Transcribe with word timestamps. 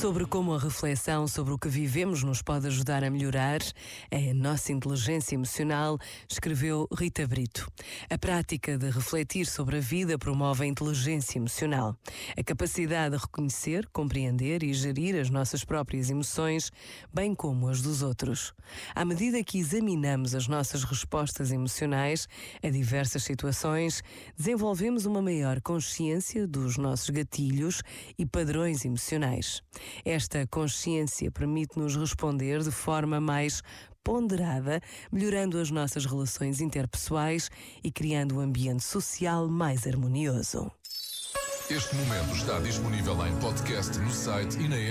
sobre 0.00 0.24
como 0.24 0.54
a 0.54 0.58
reflexão 0.58 1.28
sobre 1.28 1.52
o 1.52 1.58
que 1.58 1.68
vivemos 1.68 2.22
nos 2.22 2.40
pode 2.40 2.66
ajudar 2.66 3.04
a 3.04 3.10
melhorar 3.10 3.60
a 4.10 4.32
nossa 4.34 4.72
inteligência 4.72 5.34
emocional, 5.34 5.98
escreveu 6.26 6.88
Rita 6.98 7.26
Brito. 7.26 7.70
A 8.08 8.16
prática 8.16 8.78
de 8.78 8.88
refletir 8.88 9.44
sobre 9.44 9.76
a 9.76 9.80
vida 9.80 10.18
promove 10.18 10.64
a 10.64 10.66
inteligência 10.66 11.38
emocional, 11.38 11.94
a 12.34 12.42
capacidade 12.42 13.14
de 13.14 13.20
reconhecer, 13.20 13.86
compreender 13.92 14.62
e 14.62 14.72
gerir 14.72 15.20
as 15.20 15.28
nossas 15.28 15.64
próprias 15.64 16.08
emoções, 16.08 16.72
bem 17.12 17.34
como 17.34 17.68
as 17.68 17.82
dos 17.82 18.00
outros. 18.00 18.54
À 18.94 19.04
medida 19.04 19.44
que 19.44 19.58
examinamos 19.58 20.34
as 20.34 20.48
nossas 20.48 20.82
respostas 20.82 21.52
emocionais 21.52 22.26
a 22.62 22.70
diversas 22.70 23.22
situações, 23.22 24.02
desenvolvemos 24.34 25.04
uma 25.04 25.20
maior 25.20 25.60
consciência 25.60 26.48
dos 26.48 26.78
nossos 26.78 27.10
gatilhos 27.10 27.82
e 28.18 28.24
padrões 28.24 28.86
emocionais. 28.86 29.62
Esta 30.04 30.46
consciência 30.46 31.30
permite-nos 31.30 31.96
responder 31.96 32.62
de 32.62 32.70
forma 32.70 33.20
mais 33.20 33.62
ponderada, 34.02 34.80
melhorando 35.12 35.58
as 35.58 35.70
nossas 35.70 36.06
relações 36.06 36.60
interpessoais 36.60 37.50
e 37.82 37.90
criando 37.90 38.36
um 38.36 38.40
ambiente 38.40 38.82
social 38.82 39.48
mais 39.48 39.86
harmonioso. 39.86 40.70
Este 41.70 41.94
momento 41.94 42.34
está 42.34 42.58
disponível 42.58 43.14
em 43.26 43.36
podcast 43.36 43.96
no 43.98 44.10
site 44.10 44.58
e 44.58 44.68
na 44.68 44.76
app. 44.76 44.88